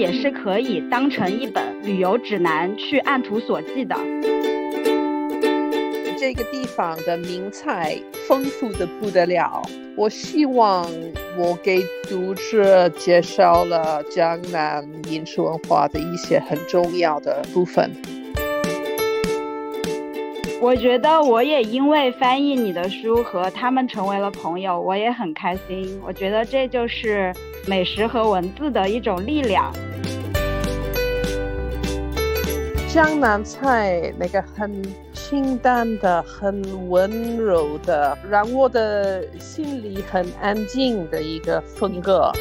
[0.00, 3.94] 也是可以当成一本旅游指南去按图索骥的。
[6.18, 9.62] 这个地方的名菜丰富的不得了，
[9.94, 10.86] 我希望
[11.36, 17.90] 我给读者介绍了江南饮食文化的一些很重要的部分。
[20.62, 26.00] 我觉得我也因为翻译你的书和他们成为了朋友，我也很开心。
[26.02, 27.34] 我觉得这就是
[27.66, 29.70] 美食和文字的一种力量。
[32.92, 42.32] 江南菜那个很清淡的、很温柔的，让我的心里很安静的一个风格。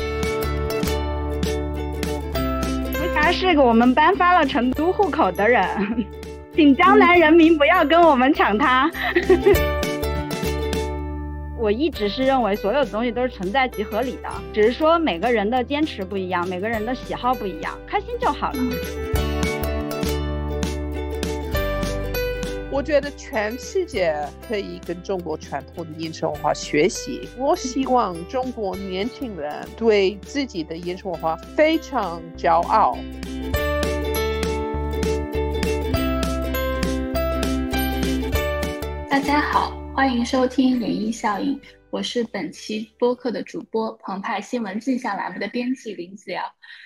[2.93, 5.63] 福霞是个我们颁发了成都户口的人。
[6.55, 8.89] 请江南人民不要跟我们抢它。
[11.59, 18.57] 我一直是认为所有的东西都是存在即合理的，只是说每个人的坚持不一样，每个人的喜好不一样，开心就好了。
[22.71, 24.15] 我觉得全世界
[24.47, 27.27] 可以跟中国传统的饮食文化学习。
[27.35, 32.95] 我希望中国年轻人对自己的饮食文化非常骄傲。
[39.09, 46.41] 大家好，欢迎收听《涟漪效应》，我是本期播客的主播，澎湃新闻镜象栏目的编辑林子瑶。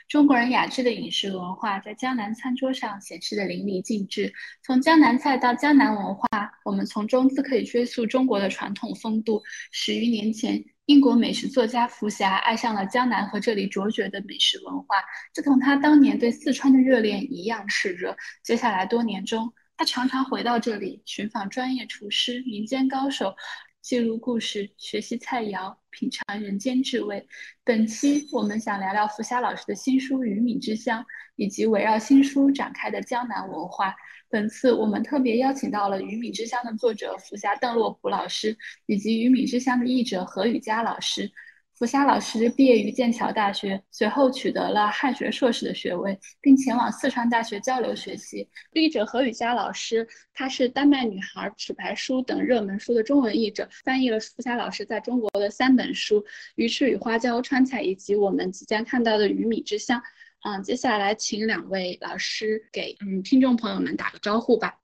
[0.07, 4.33] 中国人雅致的饮食文化在江南餐桌上显示的淋漓尽致。
[4.63, 6.27] 从江南菜到江南文化，
[6.65, 9.43] 我们从中自可以追溯中国的传统风度。
[9.71, 14.95] 十余年前，英国美食作家福霞爱上了江南和这里卓绝的美食文化，
[15.31, 18.17] 这同他当年对四川的热恋一样炽热。
[18.43, 19.53] 接下来多年中，
[19.85, 23.35] 常常回到这里，寻访专业厨师、民间高手，
[23.81, 27.27] 记录故事，学习菜肴，品尝人间至味。
[27.63, 31.01] 本期我们想聊聊福霞老师的新书《鱼米之乡》，
[31.35, 33.93] 以及围绕新书展开的江南文化。
[34.29, 41.31] 本次我们特别邀请到了《鱼米之乡》的作者福霞邓洛普老师，以及《鱼米之乡》的译者何雨佳老师。
[41.75, 48.47] 福霞老师毕业于剑桥大学，随后取得了汉学硕士的学位，并前往四川大学交流学习。
[48.73, 56.21] 译者何雨佳老师，她是《丹麦女孩》《纸牌书》等热门书的中文译者，翻译了福霞老师在中国的三本书
[56.55, 59.99] 《鱼翅与花椒》《川菜》以及我们即将看到的《鱼米之乡》。
[60.43, 64.75] 嗯，接下来请两位老师给嗯听众朋友们打个招呼吧。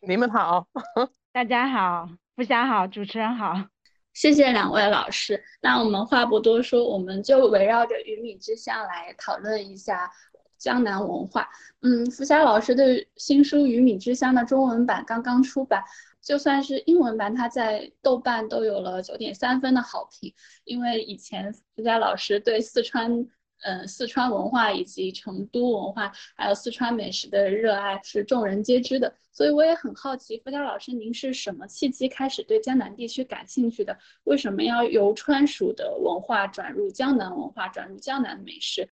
[0.00, 0.68] 你们好，
[1.32, 3.73] 大家好，福霞好，主持人好。
[4.14, 5.44] 谢谢两位老师。
[5.60, 10.10] 那我们话不多说，我们就围绕着鱼米之乡来讨论一下
[10.56, 11.46] 江南文化。
[11.82, 15.84] 嗯，福霞老师的新书《鱼米之乡》的中文版刚刚出版，
[16.22, 20.32] 就算是英文版，它在豆瓣都有了九点三分的好评。
[20.64, 23.28] 因为以前福霞老师对四川。
[23.64, 33.98] 嗯，四川文化以及成都文化，还有四川美食的热爱是众人皆知的，所以我也很好奇，付佳老师，您是什么契机开始对江南地区感兴趣的？
[34.24, 38.86] 为什么要由川蜀的文化转入江南文化，转入江南美食？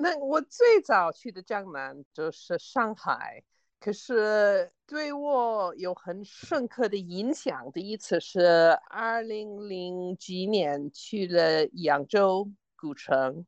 [0.00, 3.42] 那我最早去的江南就是上海，
[3.80, 7.72] 可是对我有很深刻的影响。
[7.72, 13.46] 的一次是二零零几年去了扬州古城。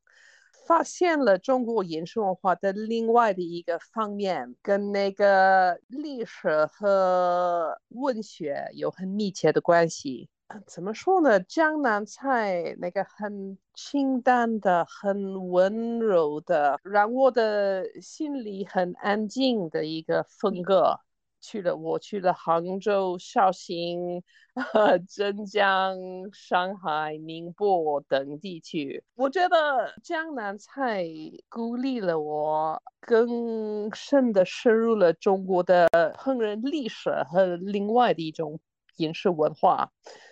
[0.71, 10.29] 发现了中国饮食文化的另外的一个方面，跟那个历史和文学有很密切的关系。
[10.69, 11.41] 怎么说呢？
[11.41, 21.01] 江南菜那个很清淡的、很温柔的，让我的心里很安静的一个风格。
[21.41, 24.23] 去了，我去了杭州、绍兴、
[25.09, 25.97] 镇江、
[26.33, 29.03] 上海、宁波等地区。
[29.15, 31.07] 我觉得江南菜
[31.49, 38.61] 鼓励了我更深的深入了中国的烹饪历史和另外的一种
[38.97, 39.91] 饮食文化，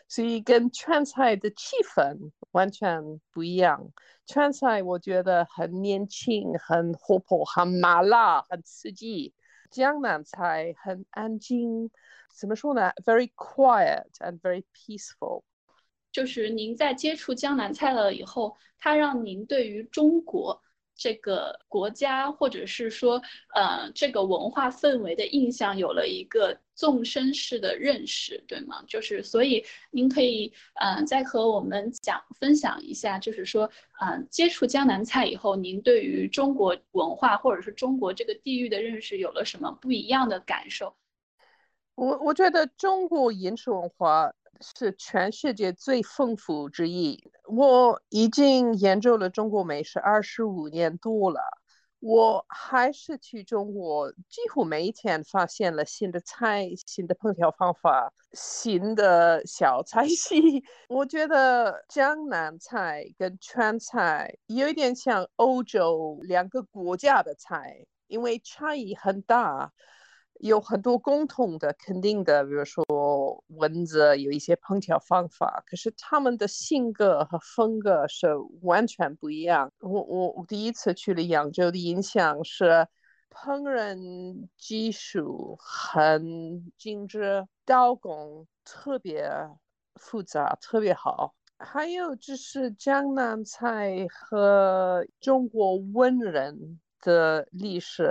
[0.09, 3.03] 所以跟川菜的气氛完全
[3.33, 3.91] 不一样。
[4.27, 9.33] 川菜我觉得很年轻、很活泼、很麻辣、很刺激。
[9.71, 11.91] 江南菜很安静，
[12.35, 15.43] 怎么说呢？Very quiet and very peaceful。
[16.11, 20.63] 就是您在接触江南菜了以后，它让您对于中国。
[20.99, 23.23] 这个国家，或者是说，
[23.55, 28.85] 呃，这个文化氛围的印象有了一个纵深式的认识，对吗？
[28.89, 30.53] 就是，所以您可以，
[30.83, 40.95] 嗯，再和我们讲分享一下，就是说，嗯，接触江南菜以后，您对于中国文化或者是中国这个地域的认识有了什么不一样的感受？
[41.95, 47.23] 我我觉得中国饮食文化是全世界最丰富之一。
[47.45, 51.41] 我已经研究了中国美食二十五年多了。
[52.01, 60.63] 我还是去中国，几乎每一天发现了新的菜、新的烹调方法、新的小菜系。
[60.89, 69.73] 我觉得江南菜跟川菜有一点像欧洲两个国家的菜，因为差异很大。
[70.41, 72.85] 有很多共同的、肯定的，比如说
[73.49, 78.29] 蚊子有一些烹调方法，可是他们的性格和风格是
[78.63, 79.73] 完全不一样。
[79.81, 82.87] 我我我第一次去了扬州的印象是，
[83.31, 89.31] 烹饪技术很精致，刀工特别
[89.97, 91.35] 复杂，特别好。
[91.59, 96.79] 还有就是江南菜和中国文人。
[97.01, 98.11] 的历史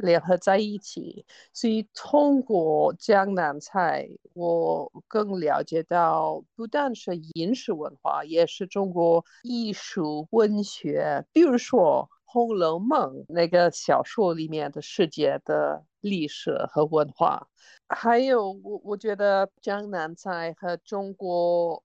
[0.00, 11.24] 联合在一起，所以通过江南菜，我更了解到不但是饮食文化，也是中国艺术文学。
[11.32, 17.46] 比如说《红楼梦》那个小说里面的世界的历史和文化，
[17.88, 21.82] 还有我我觉得江南菜和中国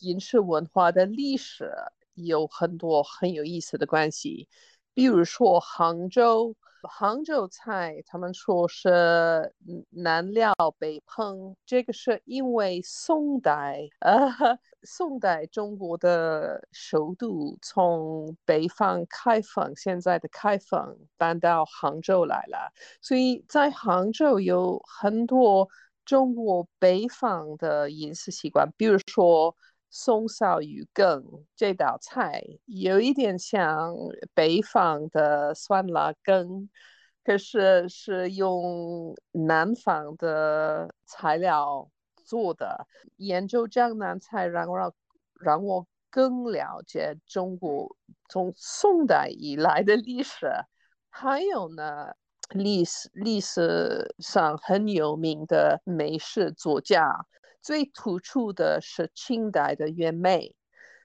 [0.00, 1.72] 饮食文化的历史
[2.14, 4.48] 有很多很有意思的关系。
[4.98, 9.54] 比如说杭州，杭州菜，他们说是
[9.90, 14.28] 南料北烹，这个是因为宋代，呃，
[14.82, 25.68] 宋代中国的首都从北方开封，现在的开封搬到杭州来了，所以在杭州有很多
[26.04, 29.54] 中国北方的饮食习惯，比如说。
[29.90, 31.24] 松烧鱼羹
[31.56, 33.94] 这道菜有一点像
[34.34, 36.68] 北方的酸辣羹，
[37.24, 41.88] 可是是用南方的材料
[42.24, 42.86] 做的。
[43.16, 44.94] 研究江南菜，让让
[45.40, 47.96] 让我更了解中国
[48.28, 50.50] 从宋代以来的历史。
[51.08, 52.12] 还有呢，
[52.50, 57.26] 历史历史上很有名的美食作家。
[57.60, 60.54] 最突出的是清代的袁枚，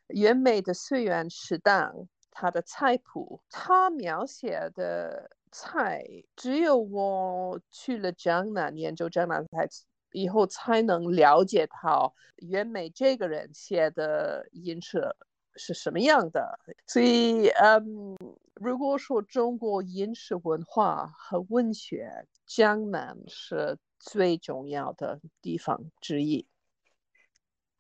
[0.08, 1.94] 袁枚的《岁月食档》，
[2.32, 6.04] 他的菜谱，他描写的菜，
[6.36, 9.68] 只有我去了江南研究江南菜
[10.12, 15.16] 以后，才能了解到袁枚这个人写的饮食
[15.56, 16.60] 是什么样的。
[16.88, 18.18] 所以，嗯，
[18.56, 26.46] 如果说中国饮食文化和文学，江南是最重要的地方之一。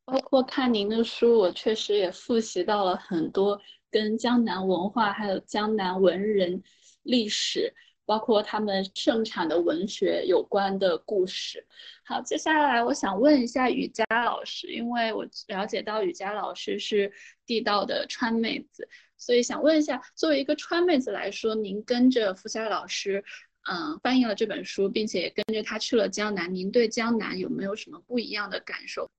[0.05, 3.59] 包括看您的书，我确实也复习到了很多
[3.89, 6.61] 跟江南文化还有江南文人
[7.03, 7.73] 历史，
[8.05, 11.65] 包括他们盛产的文学有关的故事。
[12.05, 17.11] 好，接下来我想问一下雨佳老师，因为我了解到雨佳老师是
[17.45, 23.23] 地道的川妹子，所以想问一下，作为一个川妹子来说，您跟着福霞老师，
[23.69, 29.09] 嗯，翻译了这本书，并且也跟着他去了江南，您对江南有没有什么不一样的感受？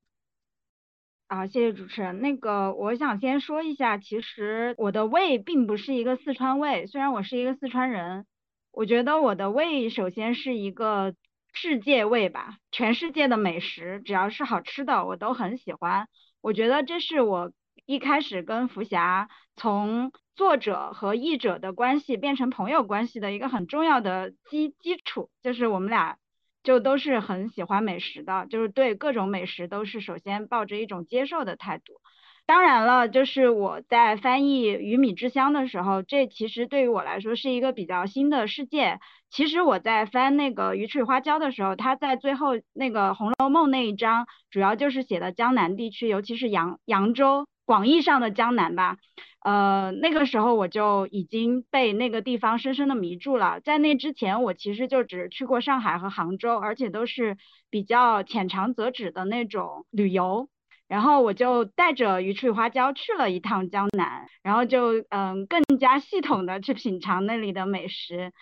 [1.28, 2.20] 啊，谢谢主持人。
[2.20, 8.26] 那个，我想先说一下，其实我的胃并不是一个四川胃，虽然我是一个四川人，
[8.74, 11.14] 我觉得我的胃首先是一个
[11.52, 16.08] 世界胃吧，全世界的美食只要是好吃的，我都很喜欢。
[16.40, 17.52] 我觉得这是我
[17.86, 26.18] 一开始跟福霞从作者和译者的关系变成朋友关系的一个很重要的基基础，就是我们俩。
[26.64, 32.00] 就都是很喜欢美食的，就是对各种美食都是首先抱着一种接受的态度。
[32.46, 39.00] 当然了，就是我在翻译《鱼米之乡》的时候，这其实对于我来说是一个比较新的世界。
[39.30, 47.46] 其实我在翻那个《鱼翅与花椒》的时候，他在最后那个《红楼梦》那一章，主要就是写的江南地区，尤其是扬扬州。
[47.66, 48.98] 广义上的江南吧，
[49.42, 53.58] 呃，那个时候我就已经被那个地方深深的迷住了。
[53.60, 57.38] 在那之前，我其实就只去过上海和杭州，而且都是
[57.70, 60.50] 比较浅尝辄止的那种旅游。
[60.86, 68.32] 然后我就带着鱼翅花椒去了一趟江南，然后就嗯更加系统的去品尝那里的美食，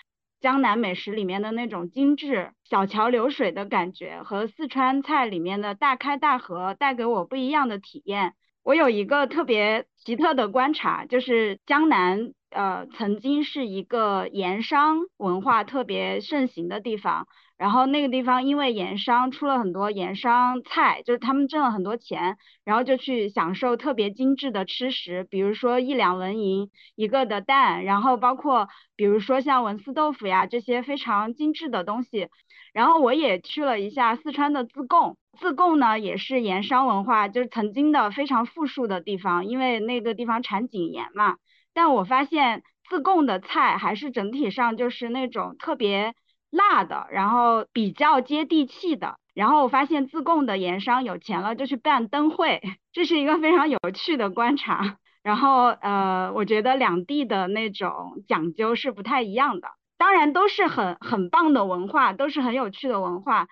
[0.41, 8.35] 江南美食里面的那种精致小桥流水的感觉，和四川菜里面的大开大合带给我不一样的体验。
[8.65, 17.27] 我有一个特别奇特的观察，就是江南，呃，曾经是一个盐商文化特别盛行的地方。
[17.63, 32.31] 然后那个地方因为盐商出了很多盐商菜，就是他们挣了很多钱，然后就去享受特别精致的吃食，比如说一两文银一个的蛋，然后包括比如说像文思豆腐呀这些非常精致的东西。
[32.73, 41.37] 然后我也去了一下四川的自贡，自贡呢也是盐商文化，就是曾经的非常富庶的地方，因为那个地方产井盐嘛。
[41.73, 46.13] 但我发现自贡的菜还是整体上就是那种特别
[46.53, 49.17] 辣的，然后比较接地气的。
[49.35, 52.61] 然后我发现自贡的盐商有钱了就去办灯会，
[52.93, 54.99] 这是一个非常有趣的观察。
[55.23, 59.69] 然后呃，我觉得两地的那种讲究是不太一样的。
[59.97, 63.49] 当然都是很很棒的文化，都是很有趣的文化。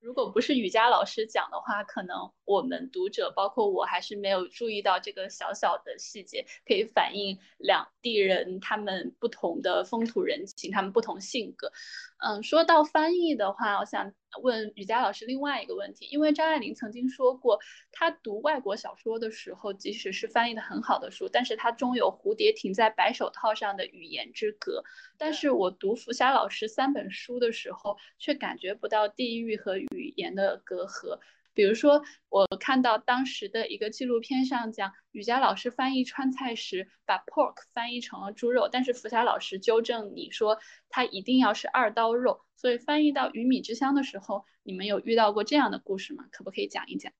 [0.00, 11.70] 如果不是雨佳老师讲的话，可能我们读者，包括我还是没有注意到这个小小的细节，可以反映两地人他们不同的风土人情，他们不同性格。
[12.24, 14.12] 嗯，说到翻译的话，我想
[14.42, 17.60] 问雨佳老师另外一个问题，因为张爱玲曾经说过，
[17.92, 24.82] 她读外国小说的时候，即使是翻译的很好的书，但是她终有蝴蝶停在白手套上的语言之隔。
[25.18, 31.18] 但是我读福霞老师三本书的时候，却感觉不到地域和语言的隔阂。
[31.58, 42.42] 比如说，我看到当时的一个纪录片上讲，雨佳老师翻译川菜时把 pork 翻译成了猪肉，但是福霞老师纠正你说它一定要是二刀肉。
[42.54, 46.26] 所以翻译到鱼米之乡的时候，你们有遇到过这样的故事吗？
[46.30, 47.12] 可不可以讲一讲？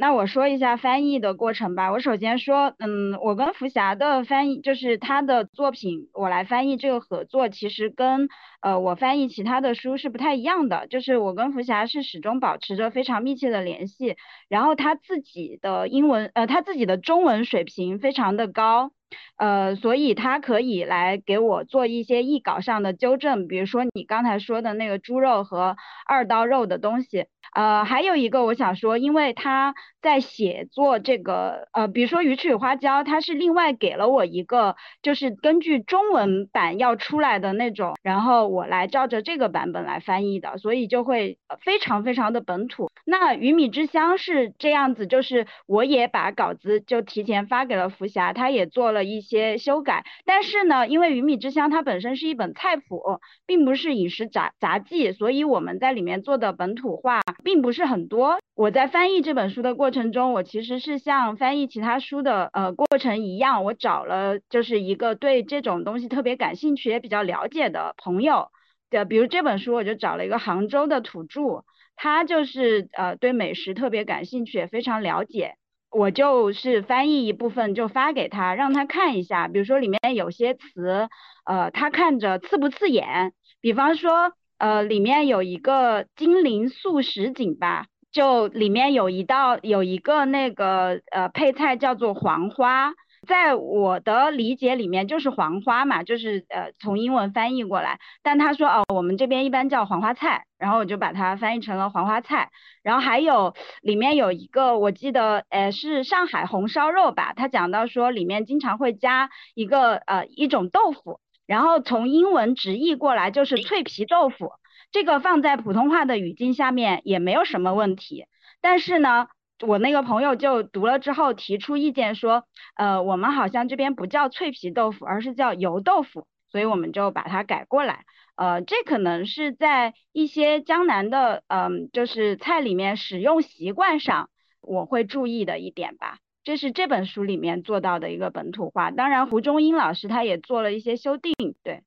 [0.00, 1.92] 那我说一下翻译的过程吧。
[1.92, 8.30] 我首先说，嗯，我跟福霞的翻译，就是她的作品，我来翻译这个合作，其实跟
[8.62, 10.86] 呃我翻译其他的书是不太一样的。
[10.86, 14.16] 就是我跟福霞是始终保持着非常密切的联系，
[14.48, 18.92] 然后她自己的英文，呃，她自己的中文水平非常的高。
[19.36, 25.76] 呃，所以他可以来给我做一些译稿上的纠正，比如说你刚才说的那个猪肉和
[26.06, 27.26] 二刀肉的东西。
[27.52, 42.88] 呃，还有一个我想说，因为他在写作这个，呃，比如说鱼翅与花椒，他是另外给了我一个，就是根据中文版要出来的那种，然后我来照着这个版本来翻译的，所以就会非常非常的本土。
[43.04, 57.20] 那鱼米之乡是这样子，就是我也把稿子就提前发给了福霞，他也做了一些修改，但是呢，因为鱼米之乡它本身是一本菜谱，并不是饮食杂杂记，所以我们在里面做的本土化。
[57.42, 58.38] 并不是很多。
[58.54, 68.48] 我在翻译这本书的过程中，我其实是像翻译其他书的呃过程一样，我找了就是一个对这种东西特别感兴趣也比较了解的朋友。
[68.90, 71.64] 对，比如这本书，我就找了一个杭州的土著，
[71.96, 75.54] 他就是呃对美食特别感兴趣，也非常了解。
[75.90, 81.08] 我就是翻译一部分就发给他，让他看一下，比如说里面有些词，
[81.44, 83.32] 呃，他看着刺不刺眼？
[83.60, 84.32] 比方说。
[84.60, 92.92] 呃，里面有一个金陵素食锦吧，就里面有一道有一个那个呃配菜叫做黄花，
[93.26, 102.50] 在我的理解里面就是黄花嘛，就是呃从英文翻译过来，但他说哦我们这边一般叫黄花菜，然后我就把它翻译成了黄花菜，
[102.82, 111.20] 然后还有里面有一个我记得呃是上海红烧肉吧，他讲到说里面经常会加一个呃一种豆腐。
[111.46, 114.52] 然后从英文直译过来就是脆皮豆腐，
[114.92, 118.26] 这个放在普通话的语境下面也没有什么问题。
[118.60, 119.26] 但是呢，
[119.66, 122.44] 我那个朋友就读了之后提出意见说，
[122.76, 128.04] 呃，我们好像这边不叫脆皮豆腐，而是叫油豆腐，所以我们就把它改过来。
[128.36, 134.30] 呃，这可能是在一些江南的，嗯，就是菜里面使用习惯上，
[134.62, 136.18] 我会注意的一点吧。
[136.42, 141.34] 这是这本书里面做到的一个本土化，当然胡中英老师他也做了一些修订。
[141.62, 141.82] 对，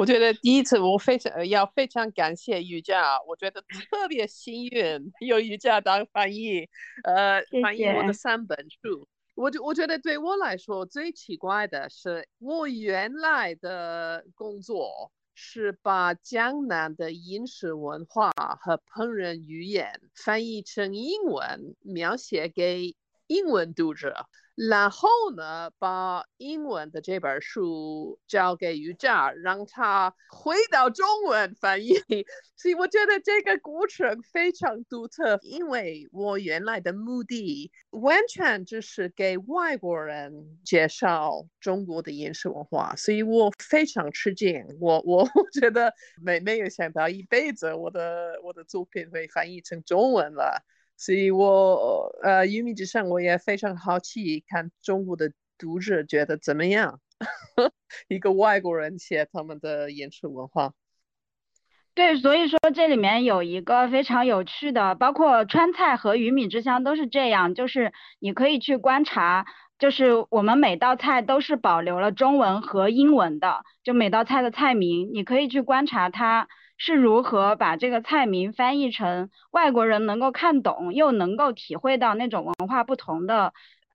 [0.00, 6.66] 我觉得第一次我非常要非常感谢瑜伽，我觉得特别幸运 有瑜伽当翻译，
[7.04, 9.06] 呃，翻译我的三本书。
[9.34, 22.96] 我就我觉得对我来说最奇怪的是，我原来的工作是把江南的饮食文化和烹饪语言翻译成英文，描写给。
[23.26, 24.26] 英文读者，
[24.68, 31.94] 然后呢，把英文的这本书交给瑜伽，让他回到中文翻译。
[32.56, 44.62] 所以我觉得这个过程非常独特，因为我原来的目的完全就是给外国人介绍中国的饮食文化，所以我非常吃惊。
[44.78, 45.26] 我我
[45.58, 50.62] 觉得没没有想到一辈子我的我的作品会翻译成中文了。
[51.00, 57.00] 所以，我呃，鱼米之上，我也非常好奇，看中国的读者觉得怎么样？
[58.06, 60.74] 一个外国人写他们的饮食文化。
[61.94, 69.46] 对，所以说这里面有一个非常有趣的，包括川菜和鱼米之乡都是这样，就是你可以去观察，
[69.78, 76.46] 就是我们每道菜都是保留了中文和英文的，就每道菜的菜名，你可以去观察它
[76.82, 83.52] 是如何把这个菜名翻译成外国人能够看懂又能够体会到那种文化不同的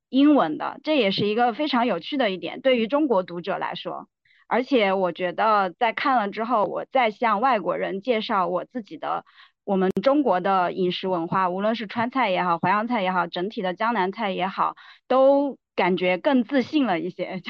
[0.10, 4.08] 英文的，这也是一个非常有趣的一点，对于中国读者来说。
[4.48, 9.26] 而且我觉得在看了之后，我再向外国人介绍我自己的
[9.64, 14.76] 我们中国的饮食文化，无论是川菜也好，淮扬菜也好，整体的江南菜也好，
[15.08, 17.42] 都感觉更自信了一些，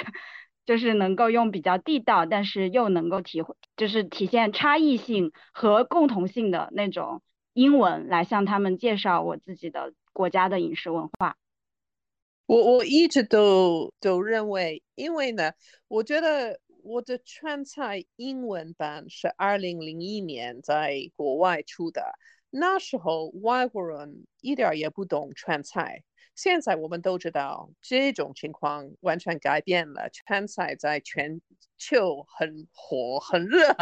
[0.65, 7.21] 就是能够用比较地道，但是又能够体会，就是体现差异性和共同性的那种
[7.53, 11.37] 英文来向他们介绍我自己的国家的饮食文化。
[12.45, 15.53] 我我一直都都认为，因为呢，
[15.87, 16.59] 我觉得。
[16.87, 22.13] 我的川菜英文版是二零零一年在国外出的，
[22.51, 26.03] 那时候外国人一点也不懂川菜。
[26.35, 31.41] 现在我们都知道这种情况完全改变了，川菜在全
[31.77, 33.75] 球很火很热。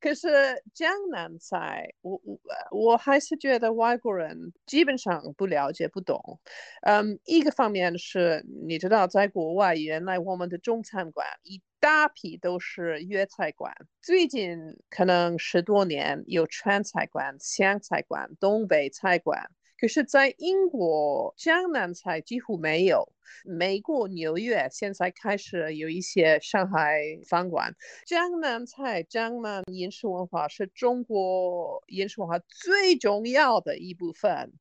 [0.00, 0.28] 可是
[0.74, 2.38] 江南菜，我我
[2.72, 6.40] 我还是觉得外国人基本上不了解不懂。
[6.82, 14.58] 嗯，一个方面是你知道，在国外原来我们的中餐馆一大批都是粤菜馆，最近
[14.90, 19.48] 可能十多年有川菜馆、湘菜馆、东北菜馆。
[19.84, 23.06] 可是，在英国，江南菜几乎没有。
[23.44, 27.70] 美国纽约现在开始有一些上海饭馆。
[28.06, 34.54] 江南菜、江南饮食文化是中国饮食文化最重要的一部分。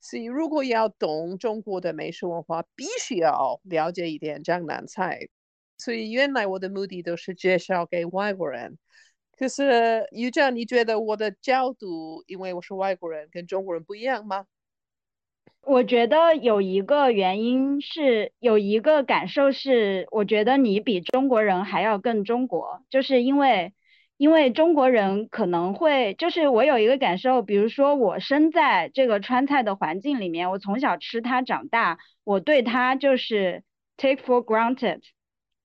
[0.00, 5.28] 所以，如果要懂中国的美食文化，必须要了解一点江南菜。
[5.76, 8.78] 所以，原来我的目的都是介绍给外国人。
[9.36, 14.46] 可是，于正，你觉得我的角度，因为我是外国人，跟中国人不一样吗？
[15.62, 23.72] 我觉得有一个原因是，有一个感受是，我觉得你比中国人还要更中国，就是因为，
[24.16, 33.62] 因为中国人可能会，就是我有一个感受，比如说我生在这个川菜的环境里面，我从小吃它长大，我对它就是
[33.96, 35.00] take for granted，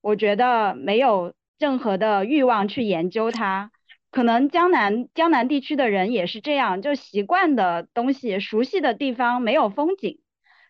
[0.01, 3.71] 我觉得没有任何的欲望去研究它。
[4.09, 10.19] 可能江南江南地区的人也是这样，就习惯的东西、熟悉的地方没有风景，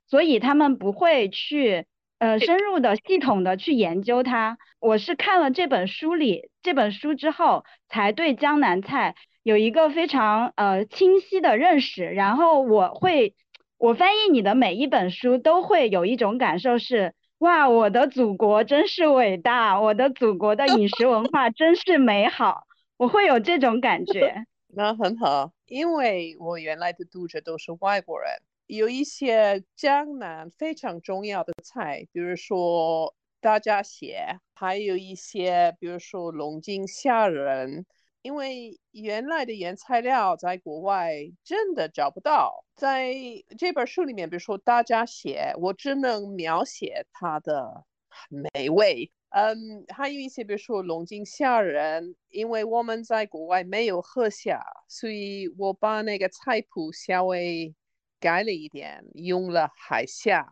[0.08, 1.86] 所以他们不会去
[2.20, 4.58] 呃深入的、系统的去研究它。
[4.80, 12.06] 我是看了这本书里这本书之后，才对江南菜有一个非常呃清晰的认识。
[12.06, 13.34] 然后我会，
[13.78, 22.67] 我翻译你的每一本书都会有一种感受是：哇，我的祖国真是伟大，我的祖国的饮食文化真是美好。
[22.98, 28.32] 我会有这种感觉， 那很好，因为我原来的读者都是外国人，
[28.66, 37.86] 有一些江南非常重要的菜，比如说大闸蟹，还有一些比如说龙井虾仁，
[38.24, 43.14] 因为原来的原材料在国外真的找不到，在
[43.60, 47.86] 这本书里面，比如说大闸蟹，我只能描写它的
[48.30, 49.12] 美味。
[49.30, 57.76] 嗯，还有一些，比如说龙井虾仁，因为我们在国外没有河虾，所以我把那个菜谱稍微
[58.20, 60.48] 改了一点，用了海虾。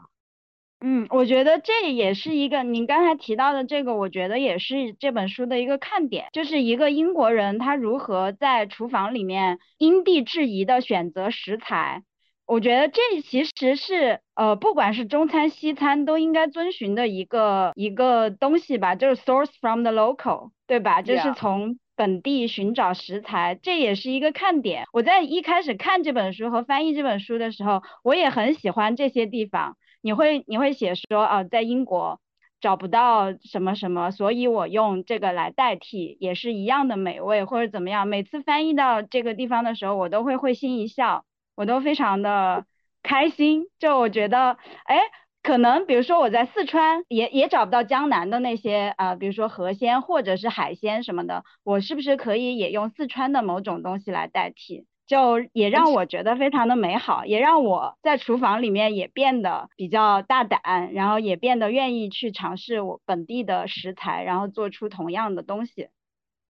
[0.82, 12.04] 嗯，我觉得这也是一个您刚才提到的这个，我觉得也是这本书的一个看点，就是一个英国人他如何在厨房里面因地制宜的选择食材。
[12.46, 21.02] 我觉得这其实是呃，不管是中餐西餐都应该遵循的一个一个东西吧，就是 source from the local，对吧？
[21.02, 24.86] 就是从本地寻找食材，这也是一个看点。
[24.94, 29.76] 我在一开始看这本书和翻译这本书的时候，我也很喜欢这些地方。
[30.02, 32.20] 你会你会写说啊，在英国
[32.62, 38.08] 找不到什么什么，所以我用这个来代替，也是一样的美味或者怎么样。
[38.08, 41.26] 每次翻译到这个地方的时候，我都会会心一笑。
[41.56, 42.66] 我都非常的
[43.04, 45.00] 开心，就我觉得，哎，
[45.42, 54.86] 可能比如说我在四川也也找不到江南的那些啊，比如说河鲜或者是海鲜什么的，我是不是可以也用四川的某种东西来代替？
[55.08, 65.90] 就也让我觉得非常的美好，也让我在厨房里面也变得比较大胆，然后也变得愿意去尝试我本地的食材，然后做出同样的东西。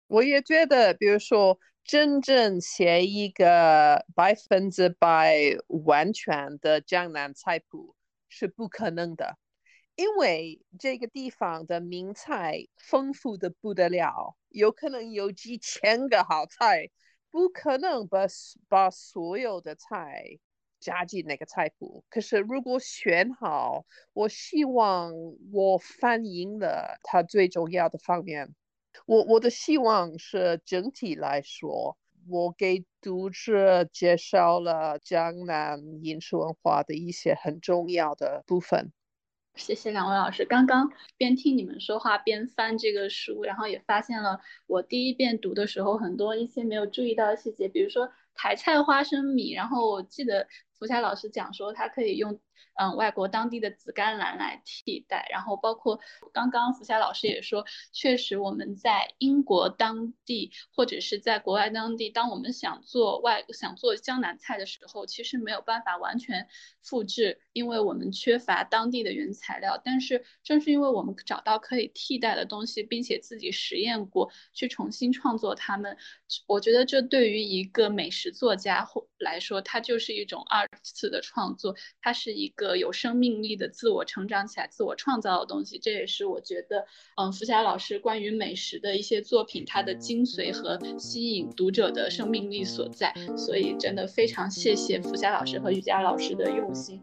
[0.07, 1.59] 我也觉得，比如说。
[1.89, 5.37] 真正写一个百分之百
[5.85, 7.95] 完全的江南菜谱
[8.27, 9.37] 是不可能的，
[9.95, 16.89] 因为这个地方的名菜丰富的不得了，有可能有几千个好菜，
[17.31, 18.25] 不可能把
[18.67, 20.25] 把所有的菜
[20.81, 22.03] 加进那个菜谱。
[22.09, 25.13] 可是如果选好，我希望
[25.53, 28.53] 我反映了它最重要的方面。
[29.05, 38.91] 我我的希望是整体来说，我给读者介绍了江南饮食文化的一些很重要的部分。
[39.55, 40.45] 谢谢两位老师。
[40.45, 49.53] 刚刚边听你们说话边翻这个书，然后也发现了我第一遍读的时候很多一些没有注意到的细节，比如说台菜花生米。
[49.53, 52.39] 然后我记得福霞老师讲说，它可以用。
[52.79, 55.99] 嗯，外国当地的紫甘蓝来替代，然后包括
[56.31, 66.47] 刚刚福霞老师也说，确实我们在英国当地或者是在国外当地，当我们想做外想做江南菜的时候，其实没有办法完全
[66.83, 69.81] 复制，因为我们缺乏当地的原材料。
[69.83, 75.97] 但是正是因为我们找到可以替代的东西，并且自己实验过，去重新创作它们，
[76.45, 82.46] 我觉得这对于一个美食作家或来说，它就是一种二次的创作，它是一。
[82.47, 93.13] 一个有生命力的自我成长起来、自我创造的东西，这也是我觉得，嗯，福霞老师关于美食的一些作品，它的精髓和吸引读者的生命力所在。
[93.35, 97.01] 所以，真的非常谢谢福霞老师和瑜伽老师的用心。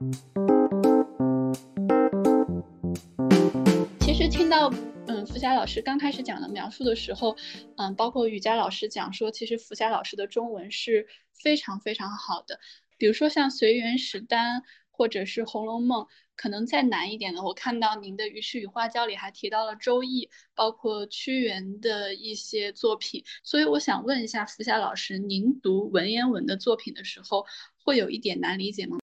[4.01, 4.73] 其实听到，
[5.09, 7.37] 嗯，福霞老师刚开始讲的描述的时候，
[7.77, 12.59] 嗯，包括瑜伽老师讲说，其实福霞老师的中文是非常非常好的，
[12.97, 14.63] 比如说像随园食单。
[14.97, 16.05] 或者是《红楼梦》，
[16.37, 17.43] 可能再难一点的。
[17.43, 23.25] 我看到您的《鱼翅与花椒》里还提到了《周易》，包括屈原的一些作品。
[23.43, 27.45] 所以我想问一下福霞老师，您读文言文的作品的时候，
[27.85, 28.99] 会有一点难理解吗？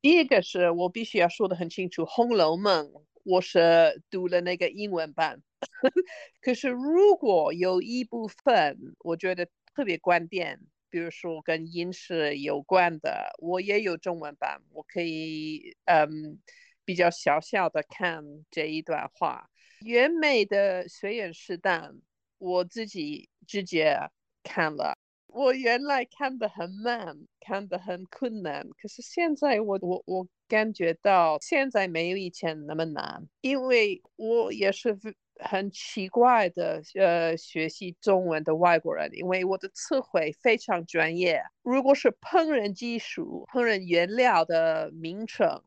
[0.00, 2.86] 第一个是我必须要说的很清楚，《红楼梦》
[3.24, 5.42] 我是读了那个英文版，
[6.40, 10.60] 可是如果有一部分我觉得特别关键。
[10.92, 16.38] 比如说跟饮食有关的，我也有中文版，我可以嗯
[16.84, 19.48] 比较小小的看这一段话。
[19.80, 21.96] 原美的随园食单，
[22.36, 23.96] 我自己直接
[24.42, 24.98] 看了。
[25.28, 34.98] 我原来看的很慢，看的很困难，可是现在我我我感觉到现在没有以前那么难，因为我也是。
[35.44, 41.42] 很奇怪的，呃，学习中文的外国人，因为我的词汇非常专业。
[41.62, 45.62] 如果是烹饪技术、烹饪原料的名称，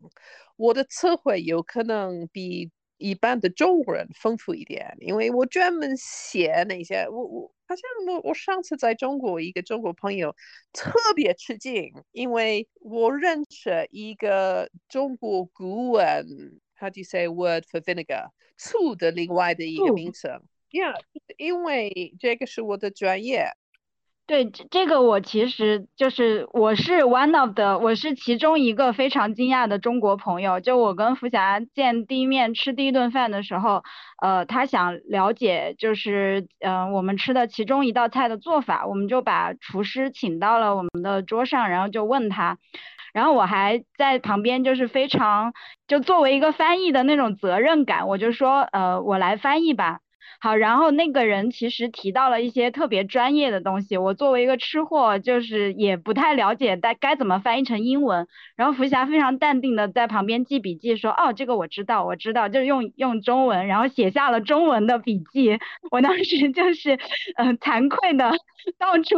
[0.58, 7.08] 我的词汇有可能比一般的中国人丰富一点，因为我专门写那些。
[7.10, 10.36] 我我好像我我上次在中国一个中国朋友
[10.72, 16.62] 特别吃惊，因为我认识一个中国古文。
[16.80, 18.30] How do you say a word for vinegar？
[18.58, 20.42] 醋的另外的一个名称。
[20.72, 20.96] Yeah，
[21.38, 23.52] 因为这个是我的专业。
[24.28, 30.60] 对，这这个我其实就是我是 one of the，我是其中一个非常惊讶的中国朋友。
[30.60, 33.84] 就我跟福霞见第一面吃第一顿饭的时候，
[34.24, 42.58] 呃，他想了解就是嗯我们吃的其中一道菜的做法，我们就把厨师请到了我们的桌上，然后就问他。
[43.16, 45.54] 然后我还在旁边，就是非常
[45.88, 50.00] 就作为一个翻译的那种责任感，我就说，呃，我来翻译吧。
[50.42, 58.28] 好，然后那个人其实提到了一些特别专业的东西，我作为一个吃货，就是也不太了解该该怎么翻译成英文。
[58.58, 65.58] 然后福霞非常淡定的在旁边记笔记，说，哦，这个我知道，我知道，就是用用中文，然后写下了中文的笔记。
[65.90, 67.00] 我当时就是，
[67.38, 68.30] 嗯，惭愧的
[68.78, 69.16] 到处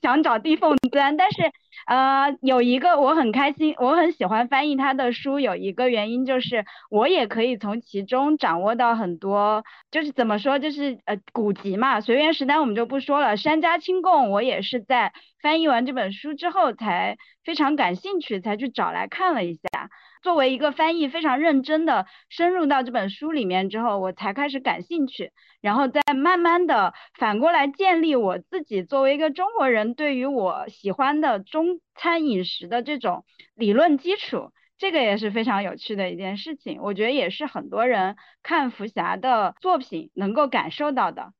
[0.00, 1.50] 想找地缝钻，但是。
[1.86, 15.12] 呃，有一个我很开心，我很喜欢翻译他的书，有一个原因就是我也可以从其中掌握到很多，就是怎么说，就是呃古籍嘛，随园食单我们就不说了，山家清供我也是在
[15.42, 19.90] 翻译完这本书之后才非常感兴趣，才去找来看了一下。
[20.22, 36.80] 作为一个翻译，非常认真的深入到这本书里面之后，我才开始感兴趣，然后再慢慢的反过来建立我自己作为一个中国人对于我喜欢的中餐饮食的这种理论基础，这个也是非常有趣的一件事情。
[36.82, 41.32] 我觉得也是很多人看福霞的作品能够感受到的。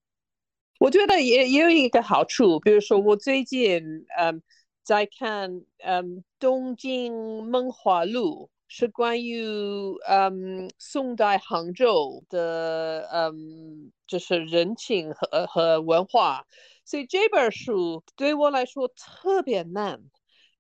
[0.79, 4.43] 我觉得也也有一个好处，比如说我最近嗯
[4.83, 5.51] 在看
[5.85, 8.49] 嗯东京梦华录。
[8.73, 9.43] 是关于
[10.07, 16.47] 嗯宋代杭州的嗯就是人情和和文化，
[16.85, 20.01] 所以这本书对我来说特别难。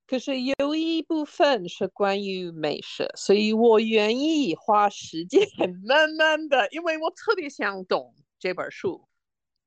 [0.08, 5.46] 可是有一部分是关于美食，所以我愿意花时间
[5.86, 9.06] 慢慢的，因为我特别想懂这本书。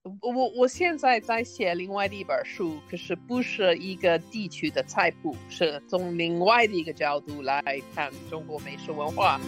[0.03, 7.63] 我我现在在写另外的一本书，可是不是一个地区的菜谱，是从另外的一个角度来
[7.95, 9.39] 看中国美食文化。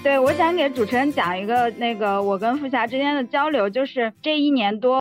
[0.00, 4.98] 对，我想给主持人讲一个那个我跟富霞之间的交流，就是这一年多，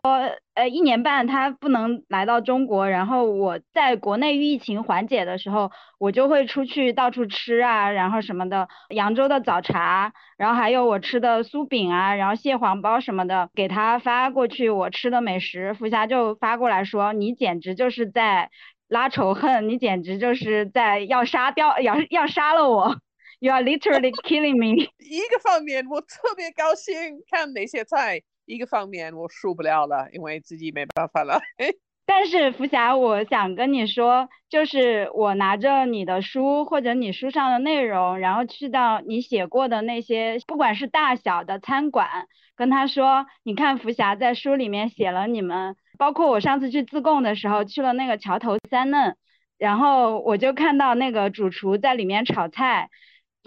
[0.54, 18.50] 呃，一年半他不能来到中国，然后我在国内疫情缓解的时候，我就会出去到处吃啊，然后什么的，扬州的早茶，然后还有我吃的酥饼啊，然后蟹黄包什么的，给他发过去我吃的美食，富霞就发过来说，你简直就是在
[18.90, 22.98] 拉仇恨，你简直就是在要杀掉，要要杀了我。
[23.40, 24.88] You are literally killing me。
[24.98, 31.40] 一个方面我特别高兴看那些菜，一个方面我受不了了，因为自己没办法了。
[32.08, 42.10] 但是福霞，我想跟你说，就是我拿着你的书或者你书上的内容，然后去到你写过的那些，不管是大小的餐馆，
[42.56, 49.16] 跟他说，你看福霞在书里面写了你们，包括我上次去自贡的时候去了那个桥头三嫩，
[49.60, 52.90] 然后我就看到那个主厨在里面炒菜。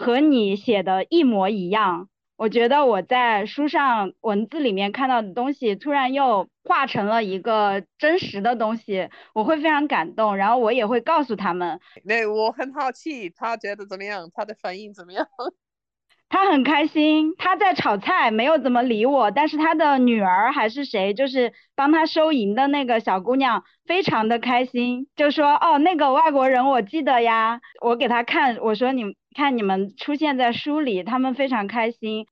[0.01, 11.79] 和你写的一模一样，我觉得我在书上文字里面看到的东西，突然又化成了一个真实的东西，我会非常感动，然后我也会告诉他们。
[12.07, 14.27] 对我很好奇，他觉得怎么样？
[14.33, 15.27] 他的反应怎么样？
[16.31, 19.29] 他很开心，他在炒菜，没有怎么理我。
[19.31, 29.03] 但是他的女儿还是谁，就是帮他收银的那个小姑娘，非常的开心，就说：“哦，那个外国人我记得呀。”我给他看，我说：“你
[29.35, 32.25] 看你们出现在书里，他们非常开心。”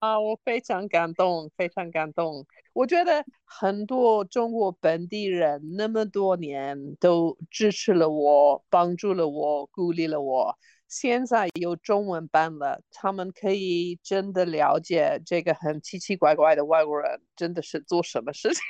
[0.00, 2.46] 啊，我非常感动，非常感动。
[2.72, 10.56] 我觉得很多中国本地人那么多年都支持了我，帮助了我，鼓励了我。
[10.90, 18.60] 现在有中文版了，他们可以真的了解这个很奇奇怪怪的外国人真的是做什么事情。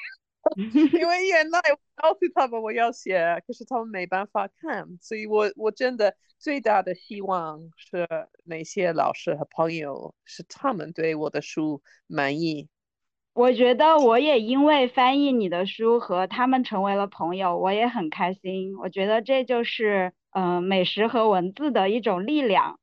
[1.00, 8.06] 因为原来我告诉他们我要写，可是他们没办法看，所以我我真的最大的希望是
[8.44, 12.68] 那些老师和朋友是他们对我的书满意。
[13.33, 18.76] 我觉得我也因为翻译你的书和他们成为了朋友，我也很开心。
[18.76, 20.12] 我觉得这就是。
[20.32, 22.78] 嗯，美食和文字的一种力量，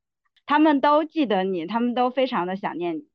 [0.45, 3.07] 他们都记得你，他们都非常的想念你。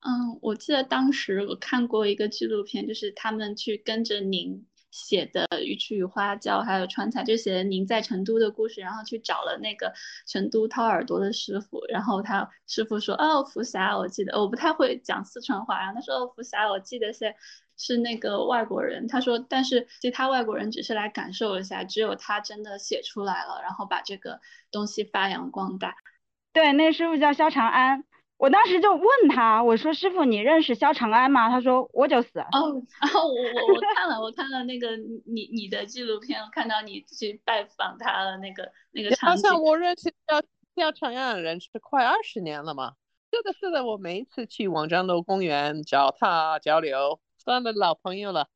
[0.00, 9.94] 嗯，我记得当时我看过一个纪录片，就是他们去跟着您写的《鱼翅与花椒》还有川菜，就写的您在成都的故事，然后去找了那个
[10.26, 17.34] 成都掏耳朵的师傅，然后他师傅说：“哦，福霞，我记得，我不太会讲四川话。”然后他说：“哦，福霞，我记得是。”
[17.76, 25.96] 是那个外国人，他说，但是其他外国人只是来感受一下，只有他真的写出来了，然后把这个东西发扬光大。
[26.52, 28.04] 对，那师傅叫肖长安，
[28.36, 31.48] 我当时就问他，我说师傅，你认识肖长安吗？
[31.48, 32.38] 他说我就死。
[32.38, 39.42] 哦， 然后我我我看了，我看了那个你你的纪录片，看到你去拜访他了那个那个场景。
[39.42, 40.40] 好像我认识肖
[40.76, 42.92] 肖长安的人是快二十年了嘛？
[43.32, 47.18] 是的，是的，我每一次去王江楼公园找他交流。
[47.44, 48.48] 算了，老朋友了。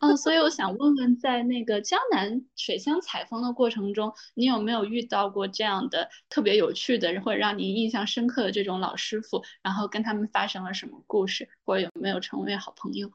[0.00, 9.42] 嗯，所以我想问问，在那个江南水乡采风的过程中，你有没有遇到过这样的特别有趣的，或者让您印象深刻的这种老师傅？
[9.62, 13.10] 然后跟他们发生了什么故事，或者有没有成为好朋友？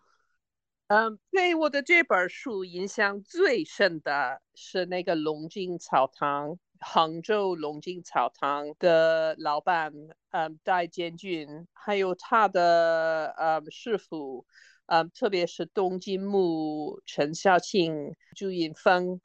[0.90, 9.92] 嗯，对我的这本书影响最深的是那个龙井草堂，杭州龙井草堂的老板，
[10.30, 14.46] 嗯，戴建军，还有他的嗯师傅。
[14.88, 19.20] 嗯，特别是东京木、陈孝庆、朱云峰，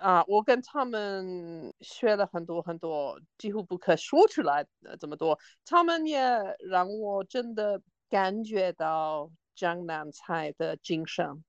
[0.00, 5.38] 啊，我跟他们学了很多很多，几乎不可说出来的这么多。
[5.64, 6.20] 他们也
[6.58, 11.44] 让我真的感觉到江南菜的精神。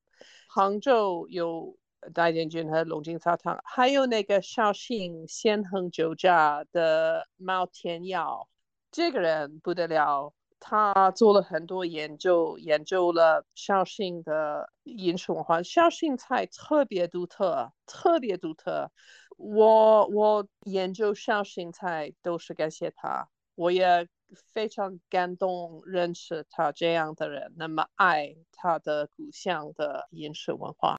[0.49, 1.75] 杭州有
[2.13, 8.47] 戴建军和龙井茶堂，还有那个绍兴鲜恒酒家的毛天耀，
[8.91, 10.33] 这个人不得了。
[10.59, 15.63] 他做了很多研究，研究了绍兴的饮食文化。
[15.63, 18.91] 绍兴菜特别独特，特别独特。
[19.37, 24.07] 我我研究绍兴菜都是感谢他，我也
[24.53, 30.97] 非常感动认识他这样的人，那么爱他的故乡的饮食文化。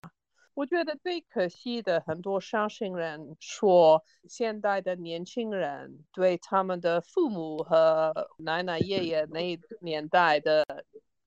[0.58, 10.66] 我觉得最可惜的，很多绍兴人说，现代的年轻人对他们的父母和奶奶爷爷那年代的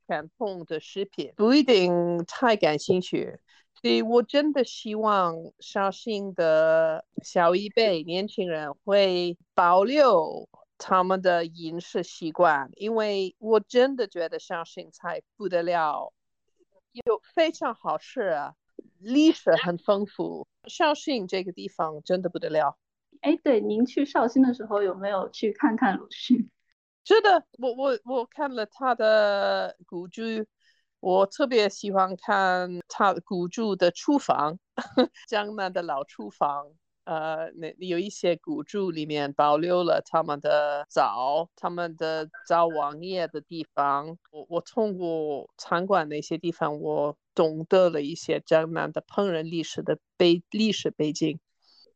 [0.06, 3.40] 传统的食品不一定太感兴趣。
[3.82, 16.12] 所以我真的希望绍兴的小一辈年轻人会保留他们的饮食习惯，因为我真的觉得绍兴菜不得了，
[17.06, 18.36] 有非常好吃，
[19.02, 20.48] 历史很丰富。
[20.68, 22.78] 绍兴这个地方真的不得了。
[23.22, 26.50] 哎，对，您去绍兴的时候有没有去看看鲁迅？
[27.04, 30.48] 是的，我我我看了他的古居，
[31.00, 34.60] 我特别喜欢看他古住的厨房，
[35.28, 36.68] 江南的老厨房。
[37.04, 44.18] 呃，那有一些古著里面保留了他们的早，他们的灶王爷的地方。
[44.30, 51.40] 我我通过参观那些地方，我懂得了一些江南的烹饪历史的背历史背景。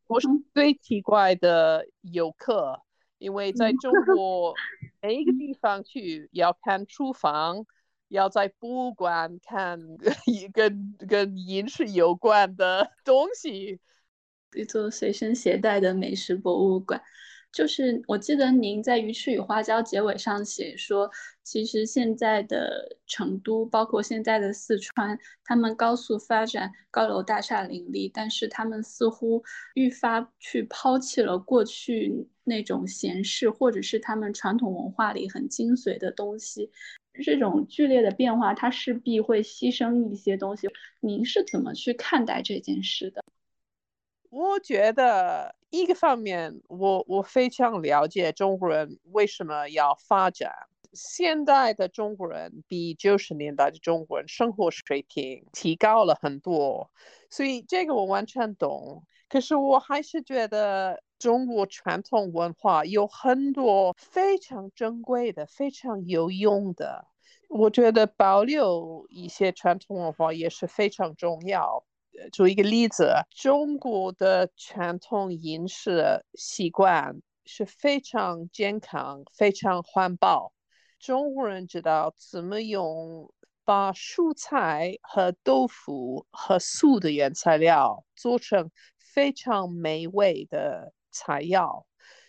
[0.08, 2.82] 我是最奇怪的游客，
[3.20, 4.54] 因为在中国
[5.02, 7.66] 每一个地方去要看厨房，
[8.08, 9.80] 要在博物馆看
[10.52, 13.80] 跟跟饮食有关的东西。
[14.56, 17.02] 一座随身携带的美食博物馆，
[17.52, 21.10] 就是我记得您在《鱼翅与花椒》结尾上写说，
[21.44, 29.44] 其实现在的成都，包括现在的四川，他们高速发展，高楼大厦林立，但是他们似乎
[29.76, 36.72] 愈发去抛弃了过去那种闲适，或者是他们传统文化里很精髓的东西。
[37.24, 40.68] 这种剧烈的变化，它势必会牺牲一些东西。
[41.00, 43.24] 您是怎么去看待这件事的？
[44.36, 50.52] 我觉得一个方面，我我非常了解中国人为什么要发展。
[50.92, 56.92] 现在的中国人比九十年代的中国人生活水平提高了很多，
[57.30, 59.04] 所以这个我完全懂。
[59.30, 67.08] 可是我还是觉得中国传统文化有很多非常珍贵的、非常有用的。
[67.48, 71.86] 我觉得保留一些传统文化也是非常重要。
[72.32, 80.52] 做一个例子，中国的传统饮食习惯是非常健康、非常环保。
[81.00, 83.32] 中国人知道怎么用
[83.64, 91.84] 把蔬菜和豆腐和素的原材料做成非常美味的菜肴。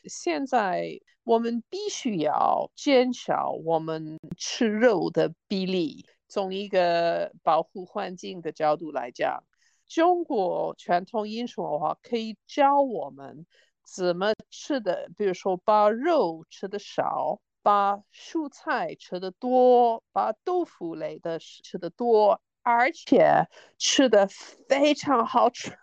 [0.05, 6.05] 现在我们必须要减少我们吃肉的比例。
[6.29, 9.42] 从一个保护环境的角度来讲。
[9.88, 13.46] 中国传统饮食文化可以教我们
[13.85, 23.46] 怎么吃的，比如说把肉吃的少，把蔬菜吃的多，把豆腐类的吃的多，而且
[23.79, 24.29] 吃的
[24.68, 25.77] 非常好吃。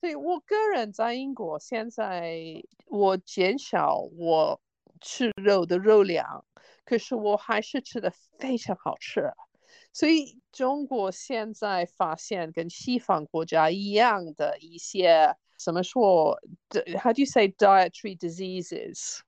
[0.00, 2.38] 所以我个人在英国，现在
[2.86, 4.60] 我减少我
[5.00, 6.44] 吃肉的肉量，
[6.84, 9.32] 可是我还是吃的非常好吃。
[9.96, 16.38] 所以中国现在发现跟西方国家一样的一些怎么说
[17.02, 19.20] ？How do you say dietary diseases？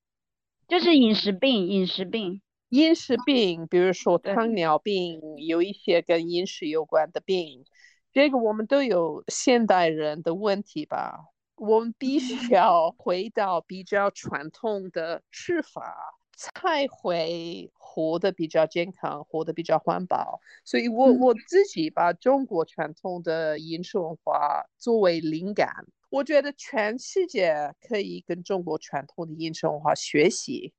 [0.67, 7.65] 就是饮食病，饮食病，饮食病，比如说糖尿病，有一些跟饮食有关的病。
[8.13, 11.19] 这个我们都有现代人的问题吧？
[11.55, 16.18] 我们必须要回到比较传统的吃法。
[16.39, 20.41] 才会活得比较健康，活得比较环保。
[20.65, 30.73] 所以，我我自己把中国传统的饮食文化作为灵感，我觉得全世界可以跟中国传统的饮食文化学习。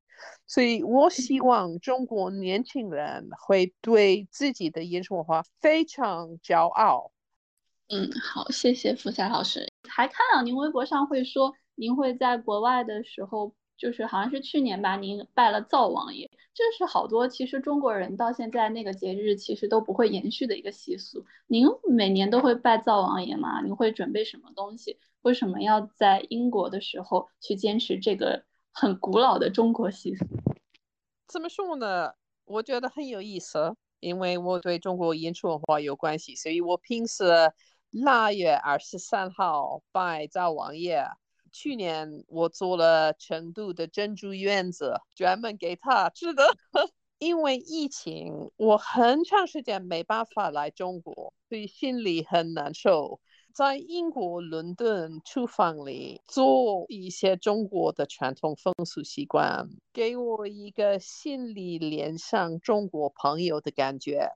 [0.47, 7.11] 所以我希望中国年轻人会对自己的饮食文化非常骄傲。
[7.89, 9.73] 嗯，好，谢谢福霞老师。
[9.89, 13.53] 还看到您微博上会说，您会在国外的时候。
[13.79, 21.25] 就是好像是去年吧，您拜了灶王爷，这是好多其实中国人到现在那个节日其实都不会延续的一个习俗。
[21.47, 23.61] 您每年都会拜灶王爷吗？
[23.61, 24.99] 您会准备什么东西？
[25.21, 30.25] 为什么要在英国的时候去坚持这个很古老的中国习俗？
[31.27, 32.13] 怎么说呢？
[32.43, 37.53] 我觉得很有意思，因为我对中国饮食文化有关系，所以我平时
[37.91, 41.05] 腊月二十三号拜灶王爷。
[41.51, 46.43] 去年我做了成都的珍珠院子，专门给他吃的。
[47.19, 53.19] 因为疫情，我很长时间没办法来中国，所以心里很难受。
[53.53, 64.29] 在英国伦敦厨房里做一些中国的传统风俗习惯，给我一个心里连上中国朋友的感觉。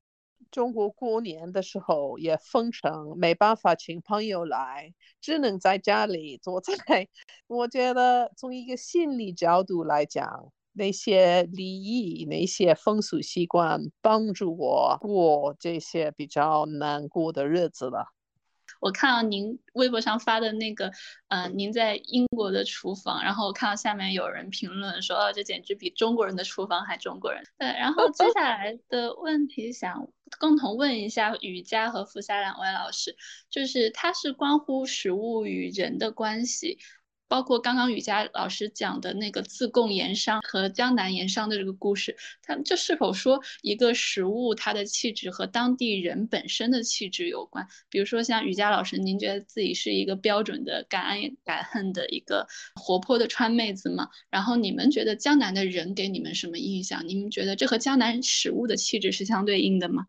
[0.53, 7.07] 中国过年的时候也封城，没办法请朋友来，只能在家里做菜。
[7.47, 18.13] 我觉得从一个心理角度来讲，那些礼仪、那些风俗习惯帮助我过这些比较难过的日子了。
[18.83, 20.91] 我看到您微博上发的那个，
[21.29, 27.41] 呃，您在英国的厨房，然后我看到下面有人评论说，哦，这简直比中国人的厨房还中国人。
[27.57, 33.15] 对，然后接下来的问题想共同问一下雨佳和福霞两位老师，
[33.49, 36.77] 就是它是关乎食物与人的关系。
[37.33, 47.67] 包括刚刚雨佳老师讲的那个自贡盐商和江南盐商的这个故事，他这是否说一个食物它的气质和当地人本身的气质有关？
[47.89, 54.09] 比如说像雨佳老师，您觉得自己是一个标准的敢爱敢恨的一个活泼的川妹子吗？
[54.29, 57.07] 然后你们觉得江南的人给你们什么印象？
[57.07, 60.05] 你们觉得这和江南食物的气质是相对应的吗？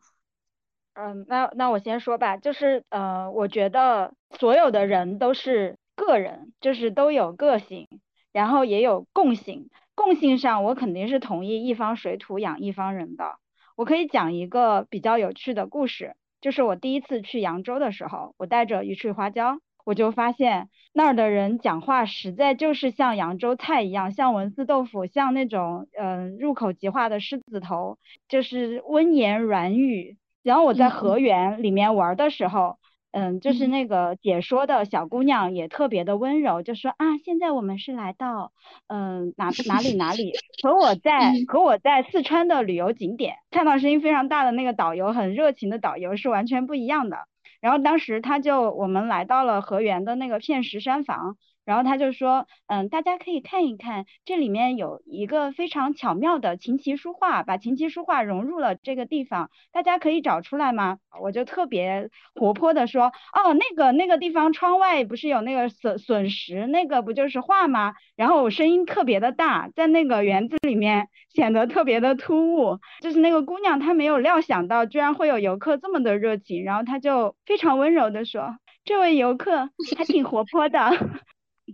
[0.93, 5.79] 嗯，那那我先说吧，就是呃，我觉得所有的人都是。
[5.95, 7.89] 个人就是都有个性，
[8.33, 9.71] 然后也有共性。
[9.95, 13.37] 共性上，我肯定是同意一方水土养一方人的。
[13.77, 30.17] 我可以讲一个比较有趣的故事，就是我第一次去扬州的时候，我带着鱼翅花椒，我就发现那儿的人讲话实在就是像扬州菜一样，像文思豆腐，像那种嗯入口即化的狮子头，就是温言软语。
[30.43, 32.79] 然后我在河源里面玩的时候。
[33.15, 38.51] 嗯，就是那个解说的小姑娘也特别的温柔，就说啊，现在我们是来到
[38.89, 40.33] 嗯哪哪里哪里，
[40.65, 47.19] 和我在和我在四川的旅游景点看到声音非常大的那个导游很热情的导游是完全不一样的。
[47.61, 51.37] 然后当时他就我们来到了河源的那个片石山房。
[51.65, 60.99] 然后他就说，嗯，大家可以看一看，这里面有一个非常巧妙的琴棋书画，把琴棋书画融入了这个地方，大家可以找出来吗？
[61.21, 67.95] 我就特别活泼的说，哦，那个那个地方窗外不是有那个笋笋石，那个不就是画吗？
[68.17, 80.91] 然后我声音特别的大，在那个园子里面显得特别的突兀，就是那个姑娘她没有料想到居然会有游客这么的热情，然后她就非常温柔的说，这位游客 还挺活泼的。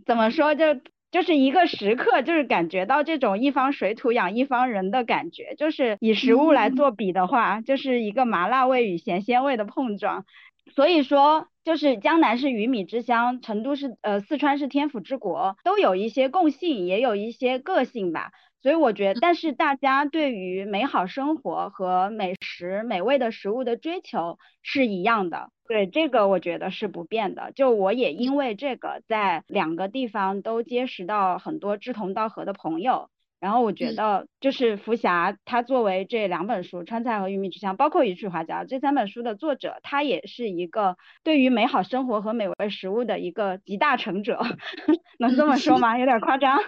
[0.07, 0.80] 怎么说就
[1.11, 10.24] 就是一个时刻，就是感觉到这种一方水土养一方人的感觉，就是以食物来做比的话，就是一个麻辣味与咸鲜味的碰撞。
[10.72, 18.30] 所以说，就是江南是鱼米之乡，成都是呃四川是天府之国，都有一些共性，也有一些个性吧。
[18.63, 25.51] 所以我觉得，但是大家对于美好生活和美食、美味的食物的追求是一样的。
[25.67, 27.53] 对这个，我觉得是不变的。
[27.53, 33.09] 就我也因为这个，在两个地方都结识到很多志同道合的朋友。
[33.41, 44.41] 然后我觉得，就是福霞，他作为这两本书《川菜》和《鱼米之乡》，包括《一曲花椒》这三本书的作者，他也是一个对于美好生活和美味食物的一个集大成者，
[45.18, 45.99] 能这么说吗？
[45.99, 46.59] 有点夸张，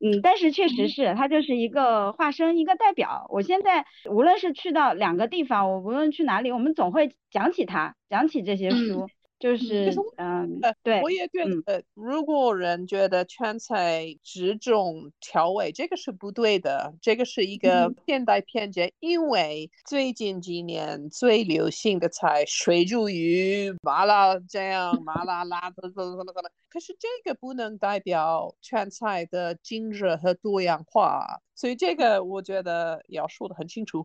[0.00, 3.26] 嗯，但是确实是他就是一个化身，一个代表。
[3.28, 9.06] 我现在无论是去到两个地方，我无论去哪里，我们总会讲起他，讲起这些书。
[9.42, 18.92] 就是嗯，对，我也觉得，如果人觉得川菜只重调味，这个是不对的，这个是一个现代偏见。
[19.00, 31.40] 因为最近几年最流行的菜，水煮鱼、麻辣酱、麻 辣辣的，怎么怎么怎么，可是这个不能代表川菜的精致和多样化。
[31.54, 34.04] 所以这个我觉得要说的很清楚。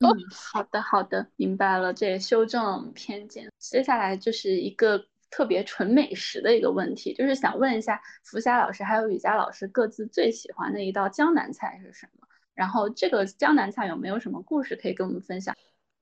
[0.00, 0.08] 嗯，
[0.52, 3.48] 好的好的，明白了，这也修正偏见。
[3.58, 12.26] 接下来就是一个特别纯美食的一个问题，就是想问一下福霞老师还有雨佳老师各自最喜欢的一道江南菜是什么？
[12.54, 15.54] 然后这个江南菜有没有什么故事可以跟我们分享？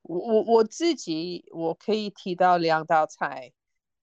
[0.03, 3.53] 我我我自己我可以提到两道菜，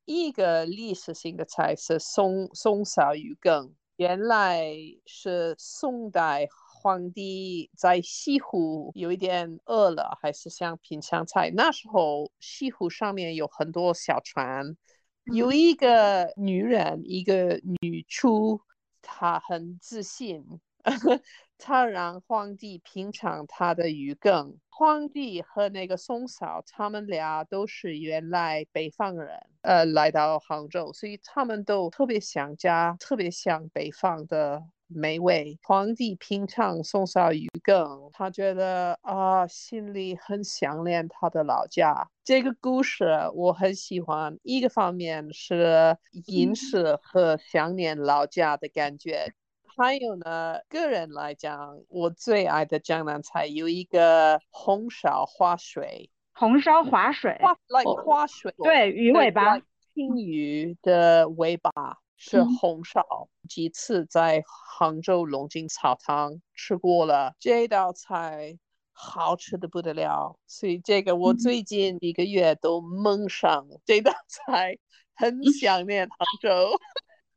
[0.05, 4.68] 一个历史性的菜是松松烧鱼羹，原来
[5.05, 6.47] 是宋代。
[6.84, 11.50] 皇帝在西湖有一点饿了，还是想品尝菜。
[11.56, 14.76] 那时候西湖上面有很多小船，
[15.24, 18.60] 有一个女人，一个女厨，
[19.02, 20.44] 她很自信，
[21.58, 24.58] 她让皇帝品尝她的鱼羹。
[24.68, 34.62] 皇帝和那个宋嫂，他们俩都是原来北方人，呃，来到杭州，所以他们都特别想家，特别想北方的。
[34.88, 42.10] 美味，皇帝品尝宋少鱼羹，他觉得啊，心里很想念他的老家。
[42.24, 49.34] 这个故事我很喜欢，一个方面是饮食和想念老家的感觉，
[49.76, 59.58] 还有呢，个人来讲，我最爱的江南菜有一个红烧花水，红烧滑水，花 like 花水，对，鱼尾巴，
[59.96, 61.72] 青鱼的尾巴。
[62.16, 64.43] 是红烧，几次在
[64.78, 68.57] 杭州龙井草堂吃过了这道菜，
[68.91, 70.39] 好吃的不得了。
[70.47, 74.78] 所以这个我最近一个月都蒙上这道 菜，
[75.14, 76.80] 很想念杭州。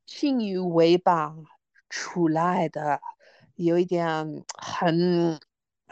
[0.06, 1.34] 青鱼尾巴
[1.90, 3.00] 出来的，
[3.56, 5.40] 有一点很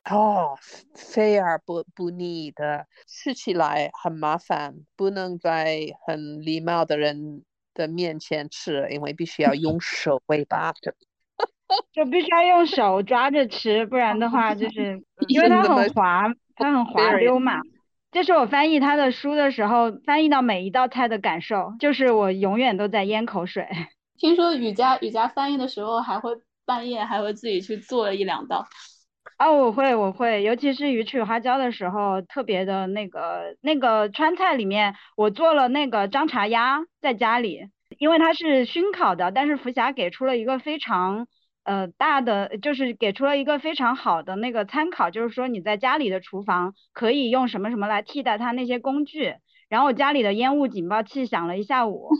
[0.04, 0.56] 哦，
[0.94, 7.42] 肥而不不腻的，吃起来很麻烦，不能在很礼貌的人
[7.74, 10.94] 的面前吃，因为必须要用手喂巴的。
[11.92, 17.60] 就必须要用手抓着吃，不然的话就是 因为它很滑，它很滑溜嘛。
[18.12, 23.66] 这是我翻译他的书的时候，翻译到每一道菜的感受，就是我永远都在咽口水。
[24.16, 26.30] 听说雨佳雨佳翻译的时候，还会
[26.64, 28.68] 半夜还会自己去做一两道。
[29.36, 37.68] 啊，我会我会，尤其是鱼翅花椒的时候，特别的那个那个川菜里面，我做了那个张茶鸭在家里，
[37.98, 41.26] 因为它是熏烤的，但是福霞给出了一个非常。
[41.64, 49.36] 呃，大的就是给出了一个非常好的那个参考，就是说你在家里的厨房可以用什么什么来替代它那些工具。
[49.70, 52.10] 然后家里的烟雾警报器响了一下午。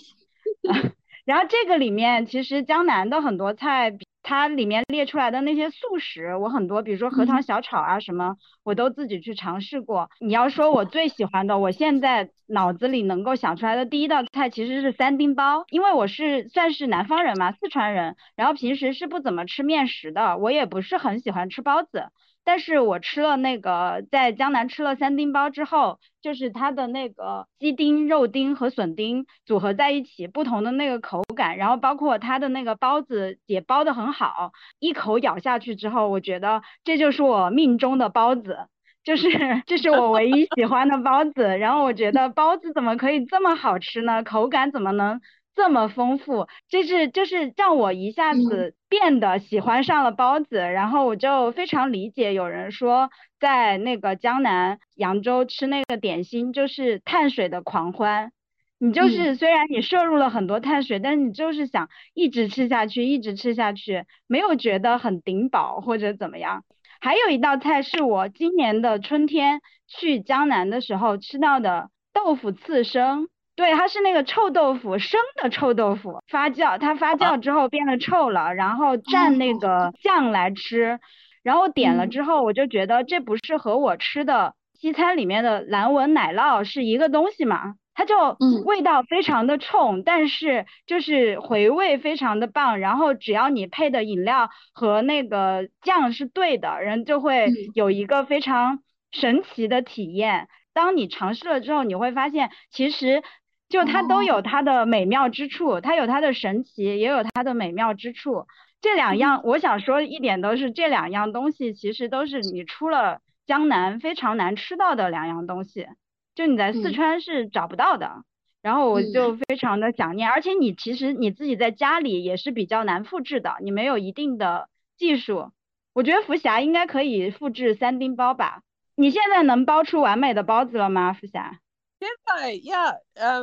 [1.25, 3.97] 然后这个里面其实江南的很多菜。
[4.27, 10.09] 它里面列出来的那些素食，我很多，比如说荷塘小炒啊什么，我都自己去尝试过。
[10.19, 22.07] 你要说我最喜欢的，我现在脑子里能够想出来的第一道菜其实是三丁包，因为我是算是南方人嘛，四川人，然后平时是不怎么吃面食的，我也不是很喜欢吃包子。
[22.45, 38.67] 但是我吃了那个在江南吃了三丁包之后，就是它的那个鸡丁、肉丁和笋丁组合在一起，不同的那个口感，然后包括它的那个包子也包的很好，一口咬下去之后，我觉得这就是我命中的包子，
[39.03, 39.29] 就是
[39.67, 41.43] 这是我唯一喜欢的包子。
[41.59, 44.23] 然后我觉得包子怎么可以这么好吃呢？
[44.23, 45.21] 口感怎么能？
[45.55, 58.33] 这么丰富，就是就是让我一下子变得喜欢上了包子，然后我就非常理解有人说在那个江南扬州吃那个点心就是碳水的狂欢，
[58.79, 66.65] 你就是虽然你摄入了很多碳水，但是你就是想一直吃下去，一直吃下去，没有觉得很顶饱或者怎么样。
[67.01, 73.29] 还有一道菜是我今年的春天去江南的时候吃到的豆腐刺身。
[73.57, 80.99] 对，它是那个臭豆腐，生的臭豆腐发酵，它发酵之后变得臭了，然后蘸那个酱来吃，
[81.45, 87.77] 然后点了之后，我就觉得这不是和我吃的西餐里面的蓝纹奶酪是一个东西嘛？
[87.95, 98.81] 它就味道非常的冲，但是就是回味非常的棒，然后只要你配的饮料和那个酱是对的，人就会有一个非常
[99.13, 100.49] 神奇的体验。
[100.73, 103.23] 当你尝试了之后，你会发现其实。
[103.69, 108.47] 就它都有它的美妙之处，它有它的神奇，也有它的美妙之处。
[108.81, 115.87] 这两样，我想说一点都是这两样东西，其实都是你出了江南非常难吃到的两样东西，
[116.35, 118.25] 就你在四川是找不到的。
[118.63, 125.51] 然后我就非常的想念，而且你其实你自己在家里也是比较难复制的，你没有一定的技术。
[125.93, 128.63] 我觉得福霞应该可以复制三丁包吧？
[128.97, 131.59] 你现在能包出完美的包子了吗，福霞？
[132.05, 133.43] 现在呀，嗯，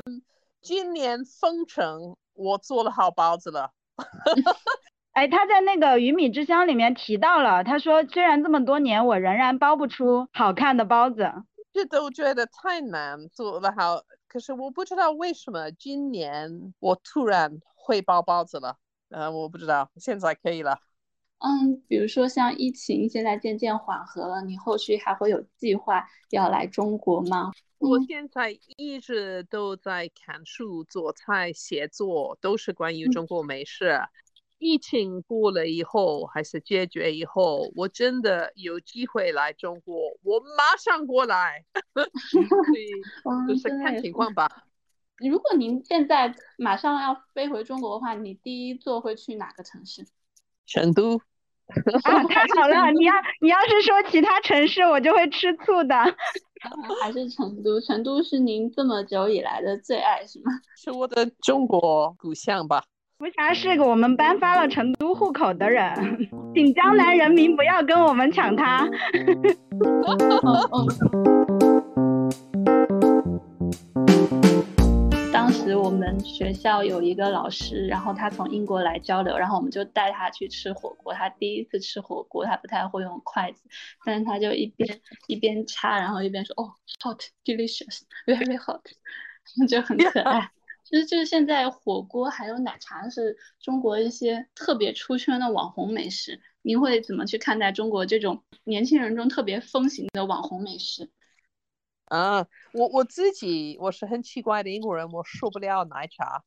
[0.62, 3.72] 今年封城，我做了好包子了。
[5.14, 11.28] 哎，他在那个鱼米之乡里面提到了，他说虽然这么多年我仍然包不出好看的包子，
[11.74, 14.04] 这都觉得太难做了好。
[14.28, 18.78] 可是我不知道为什么今年我突然会包包子了，
[19.10, 20.78] 呃，我不知道，现在可以了。
[21.44, 27.52] 嗯，比如说像疫情现在渐渐缓和了，你后续还会有计划要来中国吗？
[27.80, 34.00] 我现在一直都在看书、做菜、写作，都是关于中国美食。
[34.60, 41.66] 疫情过了以后，还是解决以后，我真的有机会来中国，我马上过来。
[42.30, 42.40] 所
[42.78, 42.92] 以
[43.50, 44.48] 就是看情况吧。
[45.18, 50.06] 如果您现在马上要飞回中国的话，你第一座会去哪个城市？
[50.68, 51.20] 成都。
[52.04, 52.92] 啊，太好了！
[52.92, 55.96] 你要你要是说其他城市，我就会吃醋的。
[57.02, 60.52] 还是成都，成都是您这么久以来的最爱，是吗？
[60.78, 62.84] 是我的中国故乡吧。
[63.18, 65.94] 福霞是个我们颁发了成都户口的人，
[66.56, 68.88] 请江南人民不要跟我们抢他。
[75.72, 81.14] 时我们学校有一个老师，然后他从英国来交流，然后我们就带他去吃火锅。
[81.14, 83.64] 他第一次吃火锅，他不太会用筷子，
[84.06, 88.82] 但是他就一边一边插，然后一边说：“哦，hot, delicious, very hot。
[89.70, 90.52] ”就很可爱。
[90.84, 96.42] 其实就是现在火锅还有奶茶是中国一些特别出圈的网红美食。
[96.64, 101.10] 您会怎么去看待中国这种年轻人中特别风行的网红美食？
[102.12, 106.44] 啊，我我自己我是很奇怪的英国人，我受不了奶茶，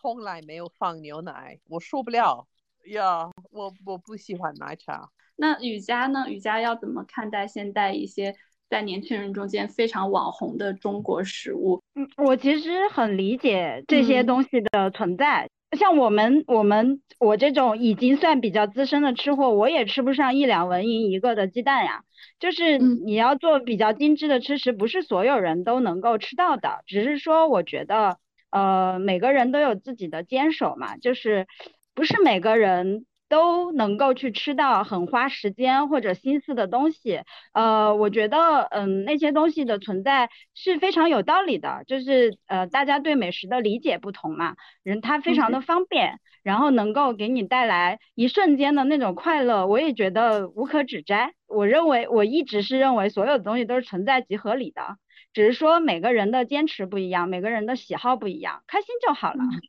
[0.00, 2.46] 从来没有放牛奶，我受不了
[2.92, 5.10] 呀，我我不喜欢奶茶。
[5.34, 6.26] 那雨佳呢？
[6.28, 8.36] 雨佳要怎么看待现在一些
[8.70, 11.82] 在年轻人中间非常网红的中国食物？
[11.96, 15.50] 嗯，我其实很理解这些东西的存在。
[15.76, 22.04] 像我们我们我这种已经算比较资深的吃货，我也吃不上一两文银一个的鸡蛋呀。
[22.38, 26.82] 就是你要做比较精致的吃食，不是所有人都能够吃到的。
[26.86, 28.18] 只是说，我觉得，
[28.50, 31.46] 呃，每个人都有自己的坚守嘛，就是
[31.94, 37.22] 不是每个人都能够去吃到很花时间或者心思的东西。
[37.52, 41.84] 呃，我觉得，嗯，那些东西的存在是非常有道理的。
[41.86, 46.18] 就是呃，大家对美食的理解不同嘛，人他非常的方便。
[46.44, 51.34] 然后能够给你带来一瞬间的那种快乐，我也觉得无可指摘。
[51.46, 54.96] 我认为我一直是认为所有的东西都是存在即合理的，
[55.34, 59.44] 只是说每个人的坚持不一样，每个人的喜好不一样，开心就好了。
[59.44, 59.60] 嗯，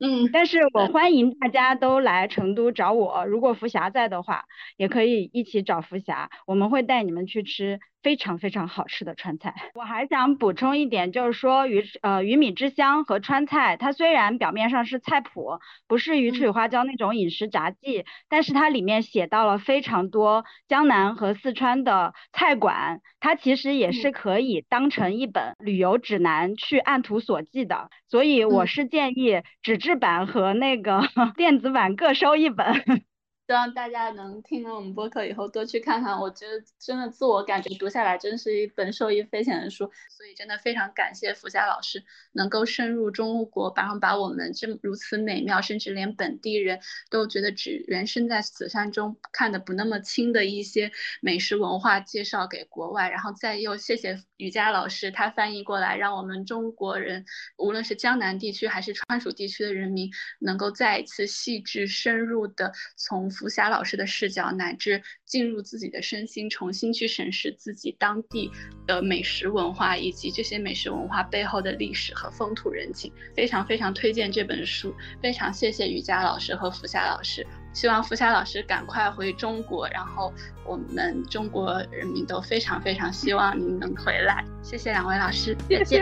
[0.00, 4.44] 嗯但是我欢迎大家都来成都找我，如果福霞在的话，
[4.76, 7.80] 也可以一起找福霞，我们会带你们去吃。
[8.06, 31.02] 非常非常好吃的川菜，我还想补充一点，就是说鱼呃鱼米之乡和川菜，它虽然表面上是菜谱，不是鱼翅与花椒那种饮食杂记，但是它里面写到了非常多江南和四川的菜馆，它其实也是可以当成一本旅游指南去按图索骥的，所以我是建议纸质版和那个
[31.36, 32.84] 电子版各收一本。
[32.84, 33.15] 希
[33.46, 50.90] 希望大家能听了我们播客以后多去看看，我觉得真的自我感觉读下来真是一本受益匪浅的书，所以真的非常感谢福佳老师能够深入中国，然后把我们这如此美妙，甚至连本地人都觉得只缘身在此山中看的不那么清的一些
[51.20, 57.24] 美食文化介绍给国外，然后再又谢谢瑜伽老师他翻译过来，让我们中国人
[57.58, 63.30] 无论是江南地区还是川蜀地区的人民能够再一次细致深入的从。
[63.36, 68.50] 福霞老师的视角，乃至进入自己的身心，重新去审视自己当地
[68.86, 74.94] 的美食文化，以及这些美食文化背后的历史和风土人情，非常非常推荐这本书。
[75.20, 80.32] 非常谢谢瑜伽老师和福霞老师，希望福霞老师赶快回中国，然后
[80.64, 84.44] 我们中国人民都非常非常希望您能回来。
[84.62, 85.98] 谢谢两位老师，谢谢，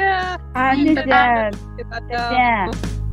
[0.53, 1.51] 啊，谢谢，谢谢大家，
[2.09, 3.04] 再见。